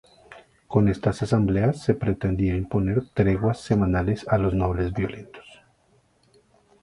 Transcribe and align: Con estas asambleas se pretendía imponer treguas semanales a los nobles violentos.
Con 0.67 0.89
estas 0.89 1.21
asambleas 1.21 1.83
se 1.83 1.93
pretendía 1.93 2.55
imponer 2.55 3.03
treguas 3.13 3.59
semanales 3.61 4.27
a 4.29 4.39
los 4.39 4.55
nobles 4.55 4.93
violentos. 4.93 5.45